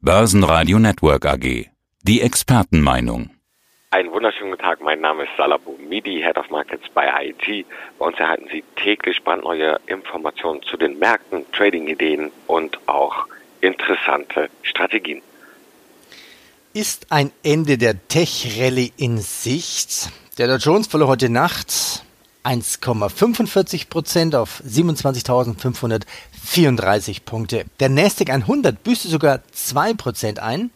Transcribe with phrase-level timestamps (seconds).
[0.00, 1.66] Börsenradio Network AG.
[2.02, 3.30] Die Expertenmeinung.
[3.90, 7.66] Einen wunderschönen guten Tag, mein Name ist Salabo Midi, Head of Markets bei IG.
[7.98, 13.26] Bei uns erhalten Sie täglich brandneue Informationen zu den Märkten, Trading-Ideen und auch
[13.60, 15.20] interessante Strategien.
[16.72, 20.10] Ist ein Ende der Tech-Rallye in Sicht?
[20.38, 22.04] Der Dow Jones verlor heute Nacht
[22.48, 27.66] 1,45 Prozent auf 27.534 Punkte.
[27.78, 30.70] Der Nasdaq 100 büßte sogar 2 Prozent ein.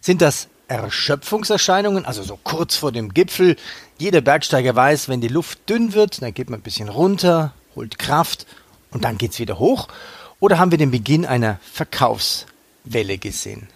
[0.00, 3.56] Sind das Erschöpfungserscheinungen, also so kurz vor dem Gipfel?
[3.98, 7.98] Jeder Bergsteiger weiß, wenn die Luft dünn wird, dann geht man ein bisschen runter, holt
[7.98, 8.46] Kraft
[8.90, 9.88] und dann geht's wieder hoch.
[10.38, 13.68] Oder haben wir den Beginn einer Verkaufswelle gesehen?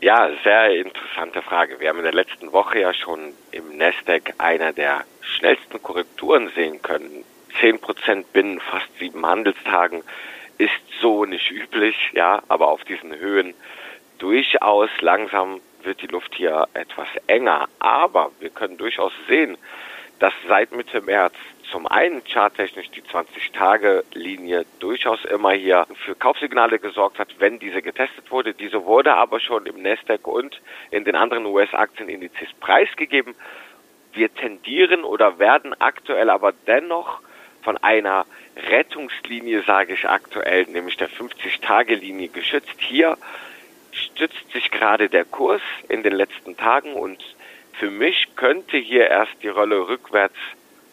[0.00, 1.78] Ja, sehr interessante Frage.
[1.78, 3.20] Wir haben in der letzten Woche ja schon
[3.52, 5.04] im Nasdaq einer der
[5.36, 7.24] schnellsten Korrekturen sehen können.
[7.60, 10.02] Zehn Prozent binnen fast sieben Handelstagen
[10.58, 13.54] ist so nicht üblich, ja, aber auf diesen Höhen
[14.18, 17.68] durchaus langsam wird die Luft hier etwas enger.
[17.78, 19.56] Aber wir können durchaus sehen,
[20.18, 21.34] dass seit Mitte März
[21.70, 28.30] zum einen charttechnisch die 20-Tage-Linie durchaus immer hier für Kaufsignale gesorgt hat, wenn diese getestet
[28.30, 28.54] wurde.
[28.54, 33.34] Diese wurde aber schon im Nasdaq und in den anderen US-Aktienindizes preisgegeben.
[34.12, 37.20] Wir tendieren oder werden aktuell aber dennoch
[37.62, 42.76] von einer Rettungslinie, sage ich aktuell, nämlich der 50-Tage-Linie geschützt.
[42.78, 43.16] Hier
[43.92, 47.22] stützt sich gerade der Kurs in den letzten Tagen und
[47.74, 50.36] für mich könnte hier erst die Rolle rückwärts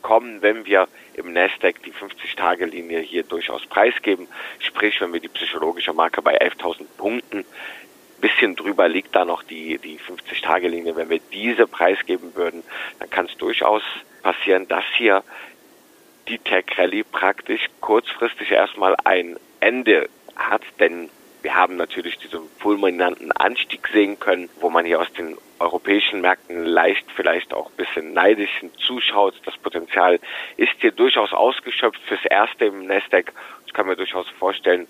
[0.02, 4.28] kommen, wenn wir im Nasdaq die 50-Tage-Linie hier durchaus preisgeben.
[4.60, 7.44] Sprich, wenn wir die psychologische Marke bei 11.000 Punkten
[8.26, 10.96] bisschen drüber liegt da noch die, die 50-Tage-Linie.
[10.96, 12.64] Wenn wir diese preisgeben würden,
[12.98, 13.84] dann kann es durchaus
[14.24, 15.24] passieren, dass hier
[16.28, 21.12] die Tech Rally praktisch kurzfristig erstmal ein Ende hat, denn
[21.44, 26.66] wir haben natürlich diesen fulminanten Anstieg sehen können, wo man hier aus den europäischen Märkten
[26.66, 29.36] leicht vielleicht auch ein bisschen neidisch zuschaut.
[29.46, 30.20] Das Potenzial
[30.58, 33.32] ist hier durchaus ausgeschöpft fürs Erste im Nasdaq.
[33.68, 34.88] Ich kann mir durchaus vorstellen,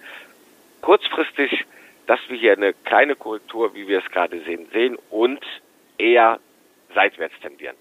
[0.80, 1.66] kurzfristig,
[2.08, 5.40] dass wir hier eine kleine Korrektur, wie wir es gerade sehen, sehen und
[5.98, 6.40] eher
[6.94, 7.76] seitwärts tendieren.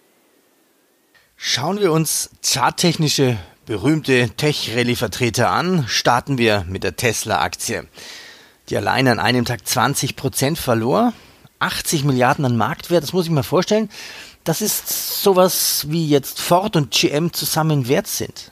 [1.36, 3.36] Schauen wir uns charttechnische
[3.66, 5.84] berühmte Tech-Rallye-Vertreter an.
[5.88, 7.88] Starten wir mit der Tesla-Aktie
[8.68, 11.12] die allein an einem Tag 20 Prozent verlor.
[11.60, 13.88] 80 Milliarden an Marktwert, das muss ich mir vorstellen.
[14.42, 18.50] Das ist sowas wie jetzt Ford und GM zusammen wert sind.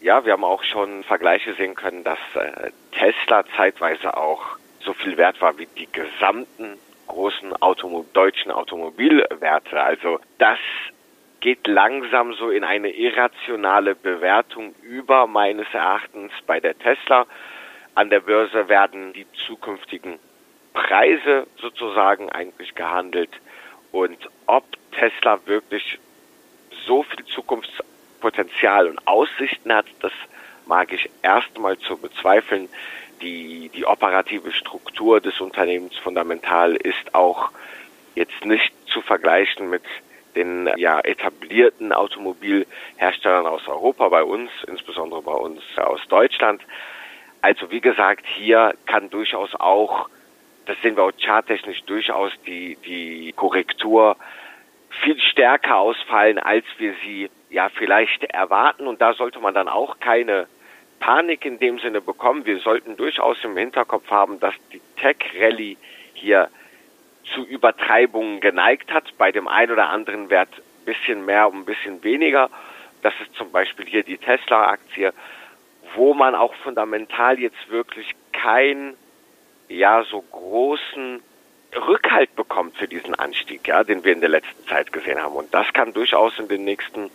[0.00, 5.18] Ja, wir haben auch schon Vergleiche sehen können, dass äh, Tesla zeitweise auch so viel
[5.18, 9.78] wert war wie die gesamten großen Automo deutschen Automobilwerte.
[9.78, 10.58] Also das
[11.40, 17.26] geht langsam so in eine irrationale Bewertung über meines Erachtens bei der Tesla.
[17.94, 20.18] An der Börse werden die zukünftigen
[20.72, 23.30] Preise sozusagen eigentlich gehandelt
[23.92, 24.16] und
[24.46, 25.98] ob Tesla wirklich
[26.86, 27.24] so viel
[28.20, 30.12] Zukunftspotenzial und Aussichten hat, das
[30.66, 32.68] mag ich erstmal zu bezweifeln.
[33.20, 37.50] Die, die operative Struktur des Unternehmens fundamental ist auch
[38.14, 39.82] jetzt nicht zu vergleichen mit
[40.36, 46.62] den ja, etablierten Automobilherstellern aus Europa, bei uns, insbesondere bei uns aus Deutschland.
[47.42, 50.08] Also wie gesagt, hier kann durchaus auch,
[50.66, 54.16] das sehen wir auch charttechnisch, durchaus die, die Korrektur
[55.02, 58.86] viel stärker ausfallen, als wir sie ja vielleicht erwarten.
[58.86, 60.46] Und da sollte man dann auch keine
[60.98, 62.46] Panik in dem Sinne bekommen.
[62.46, 65.76] Wir sollten durchaus im Hinterkopf haben, dass die Tech-Rallye
[66.14, 66.48] hier
[67.34, 69.16] zu Übertreibungen geneigt hat.
[69.18, 72.50] Bei dem einen oder anderen Wert ein bisschen mehr, ein bisschen weniger.
[73.02, 75.12] Das ist zum Beispiel hier die Tesla-Aktie
[75.94, 78.96] wo man auch fundamental jetzt wirklich keinen
[79.68, 81.22] ja so großen
[81.74, 85.34] Rückhalt bekommt für diesen Anstieg, ja, den wir in der letzten Zeit gesehen haben.
[85.34, 87.10] Und das kann durchaus in den nächsten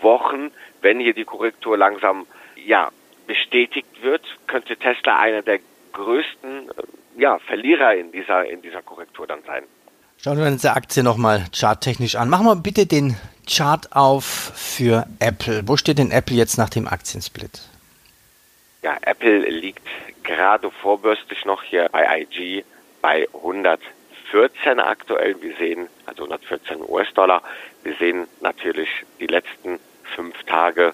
[0.00, 0.50] Wochen,
[0.82, 2.26] wenn hier die Korrektur langsam
[2.56, 2.90] ja
[3.26, 5.60] bestätigt wird, könnte Tesla einer der
[5.92, 9.64] größten äh, ja, Verlierer in dieser in dieser Korrektur dann sein.
[10.18, 12.28] Schauen wir uns die Aktie nochmal charttechnisch an.
[12.28, 13.16] Machen wir bitte den
[13.48, 15.62] Chart auf für Apple.
[15.66, 17.68] Wo steht denn Apple jetzt nach dem Aktiensplit?
[18.82, 19.86] Ja, Apple liegt
[20.22, 22.64] gerade vorbörslich noch hier bei IG
[23.00, 23.28] bei
[24.34, 25.40] 114 aktuell.
[25.40, 27.40] Wir sehen, also 114 US-Dollar.
[27.84, 28.88] Wir sehen natürlich,
[29.20, 29.78] die letzten
[30.16, 30.92] fünf Tage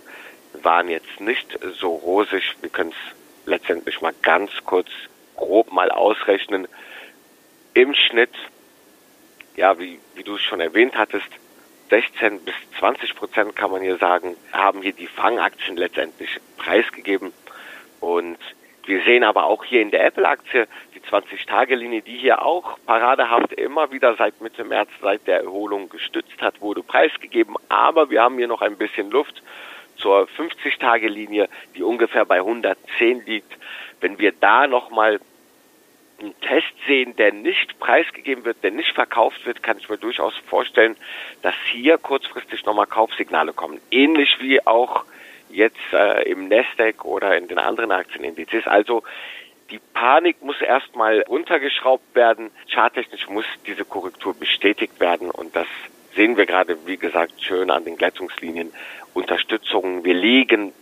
[0.62, 2.56] waren jetzt nicht so rosig.
[2.60, 3.16] Wir können es
[3.46, 4.88] letztendlich mal ganz kurz
[5.36, 6.68] grob mal ausrechnen.
[7.72, 8.34] Im Schnitt,
[9.56, 11.28] ja, wie, wie du es schon erwähnt hattest,
[11.88, 17.32] 16 bis 20 Prozent kann man hier sagen, haben hier die Fangaktien letztendlich preisgegeben.
[18.00, 18.38] Und
[18.90, 20.66] Wir sehen aber auch hier in der Apple-Aktie
[20.96, 26.42] die 20-Tage-Linie, die hier auch paradehaft immer wieder seit Mitte März, seit der Erholung gestützt
[26.42, 27.54] hat, wurde preisgegeben.
[27.68, 29.44] Aber wir haben hier noch ein bisschen Luft
[29.94, 33.52] zur 50-Tage-Linie, die ungefähr bei 110 liegt.
[34.00, 35.20] Wenn wir da nochmal
[36.18, 40.34] einen Test sehen, der nicht preisgegeben wird, der nicht verkauft wird, kann ich mir durchaus
[40.48, 40.96] vorstellen,
[41.42, 43.80] dass hier kurzfristig nochmal Kaufsignale kommen.
[43.92, 45.04] Ähnlich wie auch
[45.52, 48.66] jetzt äh, im Nasdaq oder in den anderen Aktienindizes.
[48.66, 49.02] Also
[49.70, 52.50] die Panik muss erstmal runtergeschraubt werden.
[52.72, 55.66] Charttechnisch muss diese Korrektur bestätigt werden und das
[56.14, 58.72] sehen wir gerade, wie gesagt, schön an den Glättungslinien.
[59.14, 60.04] Unterstützungen.
[60.04, 60.72] Wir liegen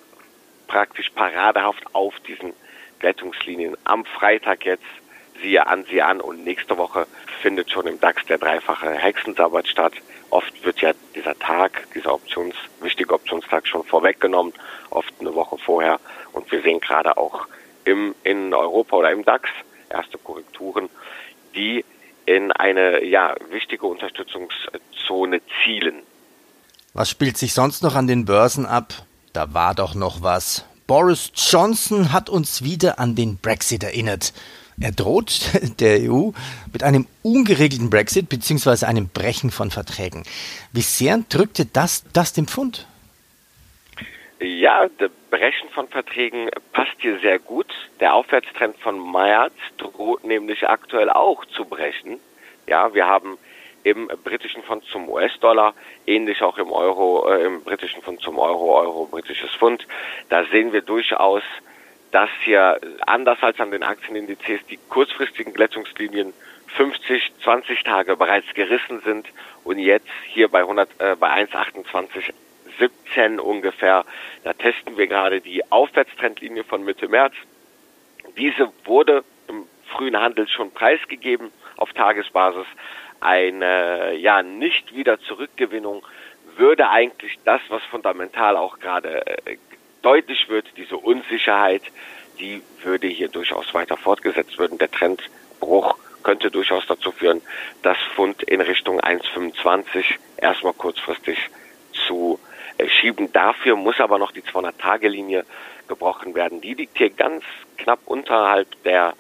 [0.66, 2.52] praktisch paradehaft auf diesen
[2.98, 3.76] Glättungslinien.
[3.84, 4.84] Am Freitag jetzt
[5.40, 7.06] siehe an, siehe an und nächste Woche
[7.42, 9.92] findet schon im DAX der dreifache Hexensabbat statt.
[10.30, 14.52] Oft wird ja dieser Tag, dieser Options, wichtige Optionstag schon vorweggenommen,
[14.90, 16.00] oft eine Woche vorher.
[16.32, 17.46] Und wir sehen gerade auch
[17.84, 19.48] im, in Europa oder im DAX
[19.88, 20.88] erste Korrekturen,
[21.54, 21.84] die
[22.26, 26.02] in eine ja, wichtige Unterstützungszone zielen.
[26.92, 28.92] Was spielt sich sonst noch an den Börsen ab?
[29.32, 30.64] Da war doch noch was.
[30.86, 34.32] Boris Johnson hat uns wieder an den Brexit erinnert.
[34.80, 36.30] Er droht der EU
[36.72, 38.86] mit einem ungeregelten Brexit bzw.
[38.86, 40.24] einem Brechen von Verträgen.
[40.72, 42.86] Wie sehr drückte das, das dem Pfund?
[44.40, 47.66] Ja, das Brechen von Verträgen passt hier sehr gut.
[47.98, 52.20] Der Aufwärtstrend von März droht nämlich aktuell auch zu brechen.
[52.68, 53.36] Ja, wir haben
[53.82, 55.74] im britischen Pfund zum US-Dollar,
[56.06, 59.86] ähnlich auch im Euro, äh, im britischen Pfund zum Euro, Euro, britisches Pfund.
[60.28, 61.42] Da sehen wir durchaus
[62.10, 66.32] dass hier anders als an den Aktienindizes die kurzfristigen Glättungslinien
[66.76, 69.26] 50, 20 Tage bereits gerissen sind
[69.64, 72.32] und jetzt hier bei 100, äh, bei 1,28
[72.78, 74.04] 17 ungefähr,
[74.44, 77.34] da testen wir gerade die Aufwärtstrendlinie von Mitte März.
[78.36, 82.66] Diese wurde im frühen Handel schon preisgegeben auf Tagesbasis.
[83.20, 86.06] Eine ja nicht wieder Zurückgewinnung
[86.56, 89.56] würde eigentlich das, was fundamental auch gerade äh,
[90.02, 91.82] deutlich wird, diese Unsicherheit,
[92.38, 94.78] die würde hier durchaus weiter fortgesetzt werden.
[94.78, 97.40] Der Trendbruch könnte durchaus dazu führen,
[97.82, 100.04] dass Pfund in Richtung 1,25
[100.36, 101.38] erstmal kurzfristig
[101.92, 102.38] zu
[102.78, 103.32] äh, schieben.
[103.32, 105.44] Dafür muss aber noch die 200-Tage-Linie
[105.88, 106.60] gebrochen werden.
[106.60, 107.44] Die liegt hier ganz
[107.76, 109.14] knapp unterhalb der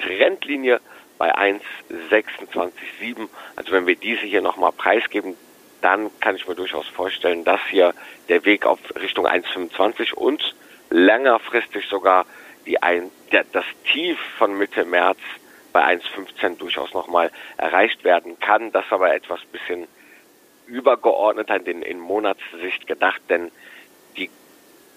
[0.00, 0.80] Trendlinie
[1.18, 3.28] bei 1,26,7.
[3.56, 5.36] Also wenn wir diese hier nochmal preisgeben,
[5.80, 7.94] dann kann ich mir durchaus vorstellen, dass hier
[8.28, 10.54] der Weg auf Richtung 1,25 und
[10.90, 12.26] längerfristig sogar
[12.66, 15.18] die ein, der, das Tief von Mitte März
[15.72, 18.72] bei 1,15 durchaus nochmal erreicht werden kann.
[18.72, 19.86] Das aber etwas bisschen
[20.66, 23.50] übergeordneter in, den, in Monatssicht gedacht, denn
[24.16, 24.30] die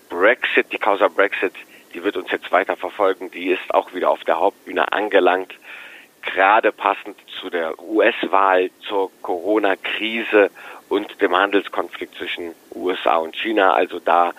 [0.10, 1.54] Brexit, die Causa Brexit,
[1.94, 3.32] die wird uns jetzt weiter verfolgen.
[3.32, 5.54] Die ist auch wieder auf der Hauptbühne angelangt.
[6.26, 10.50] Gerade passend zu der US-Wahl, zur Corona-Krise
[10.90, 13.74] und dem Handelskonflikt zwischen USA und China.
[13.74, 14.34] Also da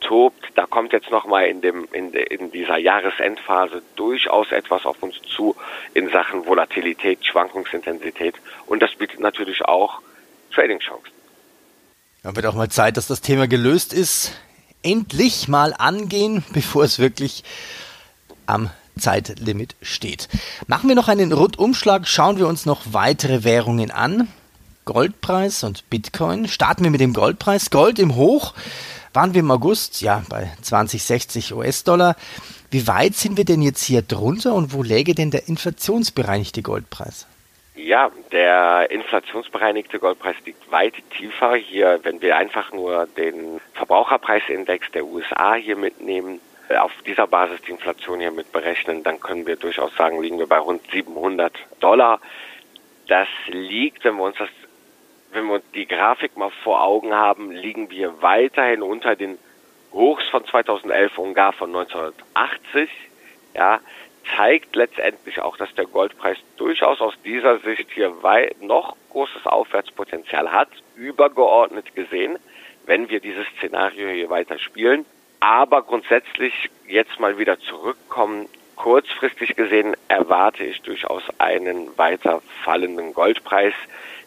[0.00, 5.56] tobt, da kommt jetzt nochmal in in, in dieser Jahresendphase durchaus etwas auf uns zu
[5.94, 8.34] in Sachen Volatilität, Schwankungsintensität.
[8.66, 10.00] Und das bietet natürlich auch
[10.54, 11.10] Trading-Chancen.
[12.22, 14.40] Dann wird auch mal Zeit, dass das Thema gelöst ist.
[14.82, 17.44] Endlich mal angehen, bevor es wirklich
[18.46, 20.28] am Zeitlimit steht.
[20.66, 24.28] Machen wir noch einen Rundumschlag, schauen wir uns noch weitere Währungen an.
[24.84, 26.46] Goldpreis und Bitcoin.
[26.46, 27.70] Starten wir mit dem Goldpreis.
[27.70, 28.54] Gold im Hoch
[29.12, 32.14] waren wir im August ja bei 2060 US-Dollar.
[32.70, 37.26] Wie weit sind wir denn jetzt hier drunter und wo läge denn der inflationsbereinigte Goldpreis?
[37.74, 41.56] Ja, der inflationsbereinigte Goldpreis liegt weit tiefer.
[41.56, 46.40] Hier, wenn wir einfach nur den Verbraucherpreisindex der USA hier mitnehmen,
[46.74, 50.46] auf dieser Basis die Inflation hier mit berechnen, dann können wir durchaus sagen, liegen wir
[50.46, 52.20] bei rund 700 Dollar.
[53.08, 54.48] Das liegt, wenn wir uns das
[55.32, 59.38] wenn wir die Grafik mal vor Augen haben, liegen wir weiterhin unter den
[59.92, 62.88] Hochs von 2011 und gar von 1980.
[63.54, 63.80] Ja,
[64.34, 70.52] zeigt letztendlich auch, dass der Goldpreis durchaus aus dieser Sicht hier weit noch großes Aufwärtspotenzial
[70.52, 72.38] hat, übergeordnet gesehen,
[72.86, 75.04] wenn wir dieses Szenario hier weiter spielen.
[75.46, 78.48] Aber grundsätzlich jetzt mal wieder zurückkommen.
[78.74, 83.72] Kurzfristig gesehen erwarte ich durchaus einen weiter fallenden Goldpreis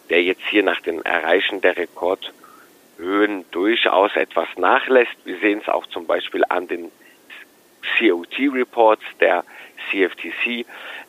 [0.08, 5.14] der jetzt hier nach dem Erreichen der Rekordhöhen durchaus etwas nachlässt.
[5.24, 6.90] Wir sehen es auch zum Beispiel an den
[7.98, 9.44] COT-Reports der
[9.90, 10.66] CFTC,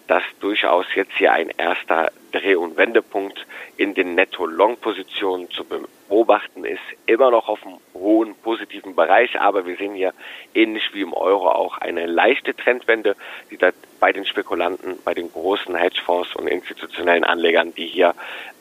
[0.08, 5.66] dass durchaus jetzt hier ein erster Dreh- und Wendepunkt in den Netto-Long-Positionen zu
[6.12, 6.82] beobachten ist.
[7.06, 10.14] Immer noch auf einem hohen positiven Bereich, aber wir sehen hier
[10.54, 13.16] ähnlich wie im Euro auch eine leichte Trendwende,
[13.50, 18.14] die da bei den Spekulanten, bei den großen Hedgefonds und institutionellen Anlegern, die hier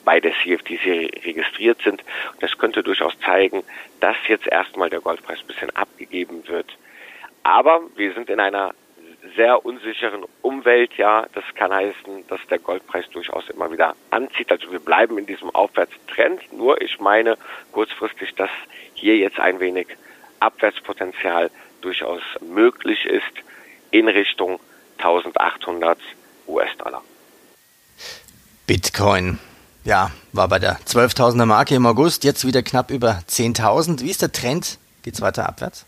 [0.05, 2.03] bei der CFTC registriert sind.
[2.39, 3.63] das könnte durchaus zeigen,
[3.99, 6.77] dass jetzt erstmal der Goldpreis ein bisschen abgegeben wird.
[7.43, 8.73] Aber wir sind in einer
[9.35, 14.51] sehr unsicheren Umwelt, ja, das kann heißen, dass der Goldpreis durchaus immer wieder anzieht.
[14.51, 16.51] Also wir bleiben in diesem Aufwärtstrend.
[16.53, 17.37] Nur ich meine
[17.71, 18.49] kurzfristig, dass
[18.93, 19.87] hier jetzt ein wenig
[20.39, 21.51] Abwärtspotenzial
[21.81, 23.23] durchaus möglich ist
[23.91, 24.59] in Richtung
[24.97, 25.97] 1800
[26.47, 27.03] US-Dollar.
[28.67, 29.39] Bitcoin.
[29.83, 34.01] Ja, war bei der 12.000er Marke im August, jetzt wieder knapp über 10.000.
[34.01, 34.77] Wie ist der Trend?
[35.03, 35.85] Geht es weiter abwärts?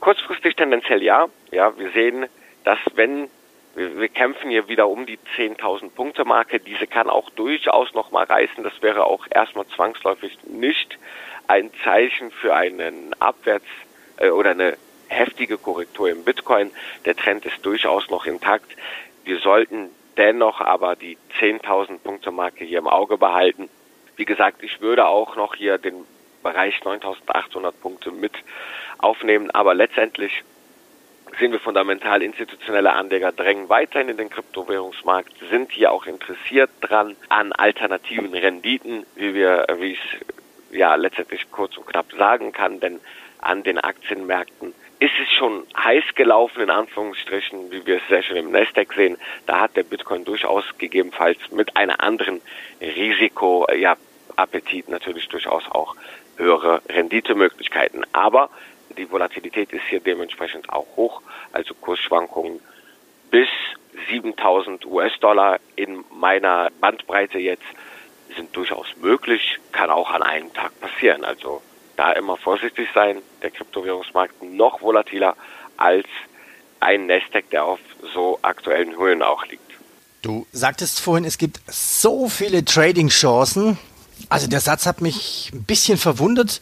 [0.00, 1.26] Kurzfristig tendenziell ja.
[1.50, 2.26] Ja, wir sehen
[2.64, 3.28] dass wenn
[3.74, 8.24] wir, kämpfen hier wieder um die 10.000 Punkte Marke, diese kann auch durchaus noch mal
[8.24, 8.62] reißen.
[8.62, 10.98] Das wäre auch erstmal zwangsläufig nicht
[11.46, 13.66] ein Zeichen für einen Abwärts
[14.18, 14.76] äh, oder eine
[15.08, 16.70] heftige Korrektur im Bitcoin.
[17.04, 18.76] Der Trend ist durchaus noch intakt.
[19.24, 23.68] Wir sollten dennoch aber die 10.000 Punkte Marke hier im Auge behalten.
[24.16, 26.04] Wie gesagt, ich würde auch noch hier den
[26.42, 28.32] Bereich 9.800 Punkte mit
[28.98, 30.42] aufnehmen, aber letztendlich
[31.38, 37.16] sehen wir fundamental institutionelle Anleger drängen weiterhin in den Kryptowährungsmarkt, sind hier auch interessiert dran
[37.28, 40.18] an alternativen Renditen, wie wir, wie ich
[40.70, 43.00] ja letztendlich kurz und knapp sagen kann, denn
[43.40, 48.36] an den Aktienmärkten ist es schon heiß gelaufen, in Anführungsstrichen, wie wir es sehr schön
[48.36, 49.16] im Nasdaq sehen.
[49.46, 52.40] Da hat der Bitcoin durchaus gegebenenfalls mit einer anderen
[52.80, 53.96] Risiko, ja,
[54.36, 55.96] Appetit natürlich durchaus auch
[56.36, 58.06] höhere Renditemöglichkeiten.
[58.12, 58.48] Aber
[58.92, 61.22] die Volatilität ist hier dementsprechend auch hoch,
[61.52, 62.60] also Kursschwankungen
[63.30, 63.48] bis
[64.10, 67.64] 7000 US-Dollar in meiner Bandbreite jetzt
[68.36, 71.24] sind durchaus möglich, kann auch an einem Tag passieren.
[71.24, 71.62] Also
[71.96, 75.36] da immer vorsichtig sein, der Kryptowährungsmarkt noch volatiler
[75.76, 76.06] als
[76.80, 77.80] ein Nasdaq, der auf
[78.14, 79.62] so aktuellen Höhen auch liegt.
[80.22, 83.78] Du sagtest vorhin, es gibt so viele Trading-Chancen.
[84.28, 86.60] Also der Satz hat mich ein bisschen verwundert.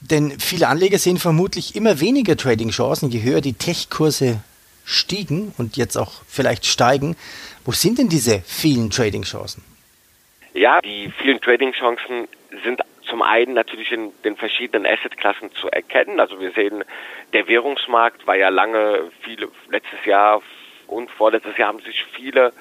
[0.00, 4.40] Denn viele Anleger sehen vermutlich immer weniger Trading-Chancen, je höher die Tech-Kurse
[4.84, 7.16] stiegen und jetzt auch vielleicht steigen.
[7.64, 9.64] Wo sind denn diese vielen Trading-Chancen?
[10.54, 12.28] Ja, die vielen Trading-Chancen
[12.64, 16.20] sind zum einen natürlich in den verschiedenen Assetklassen zu erkennen.
[16.20, 16.84] Also wir sehen,
[17.32, 20.42] der Währungsmarkt war ja lange, viele, letztes Jahr
[20.86, 22.52] und vorletztes Jahr haben sich viele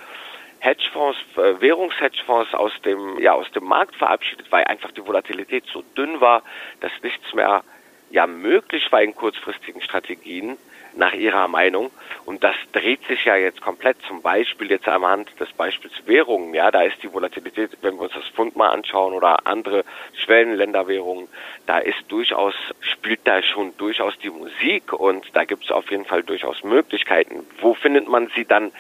[0.65, 5.83] Hedgefonds, äh, Währungshedgefonds aus dem, ja, aus dem Markt verabschiedet, weil einfach die Volatilität so
[5.95, 6.41] dünn war,
[6.81, 7.63] dass nichts mehr
[8.09, 10.57] ja möglich war in kurzfristigen Strategien
[10.95, 11.91] nach ihrer Meinung.
[12.25, 13.97] Und das dreht sich ja jetzt komplett.
[14.07, 16.53] Zum Beispiel jetzt am Hand des Beispiels Währungen.
[16.53, 21.27] Ja, da ist die Volatilität, wenn wir uns das Pfund mal anschauen oder andere Schwellenländerwährungen,
[21.65, 26.05] da ist durchaus, spielt da schon durchaus die Musik und da gibt es auf jeden
[26.05, 27.45] Fall durchaus Möglichkeiten.
[27.59, 28.71] Wo findet man sie dann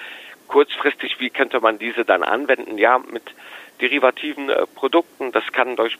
[0.47, 2.77] kurzfristig, wie könnte man diese dann anwenden?
[2.77, 3.23] Ja, mit
[3.81, 5.31] derivativen äh, Produkten.
[5.31, 5.97] Das kann durch,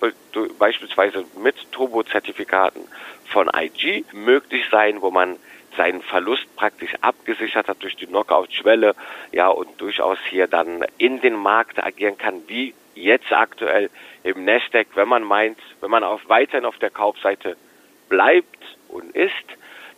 [0.57, 2.87] beispielsweise mit Turbo-Zertifikaten
[3.25, 5.37] von IG möglich sein, wo man
[5.75, 8.95] seinen Verlust praktisch abgesichert hat durch die Knockout-Schwelle,
[9.31, 13.89] ja, und durchaus hier dann in den Markt agieren kann, wie jetzt aktuell
[14.23, 17.57] im Nasdaq, wenn man meint, wenn man auf, weiterhin auf der Kaufseite
[18.07, 19.33] bleibt und ist,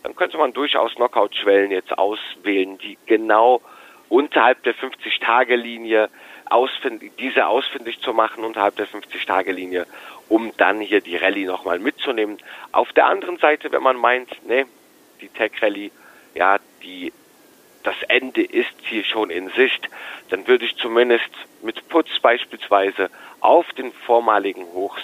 [0.02, 3.60] dann könnte man durchaus Knockout-Schwellen jetzt auswählen, die genau
[4.08, 6.08] unterhalb der 50-Tage-Linie
[6.46, 9.86] ausfindig, diese ausfindig zu machen unterhalb der 50-Tage-Linie,
[10.28, 12.38] um dann hier die Rallye nochmal mitzunehmen.
[12.72, 14.66] Auf der anderen Seite, wenn man meint, ne,
[15.20, 15.90] die Tech-Rallye,
[16.34, 17.12] ja, die,
[17.82, 19.88] das Ende ist hier schon in Sicht,
[20.30, 21.30] dann würde ich zumindest
[21.62, 23.10] mit Putz beispielsweise
[23.40, 25.02] auf den vormaligen Hochs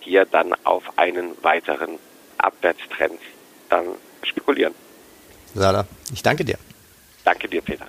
[0.00, 1.98] hier dann auf einen weiteren
[2.38, 3.20] Abwärtstrend
[3.68, 3.86] dann
[4.22, 4.74] spekulieren.
[5.54, 6.58] Sada, ich danke dir.
[7.24, 7.88] Danke dir, Peter.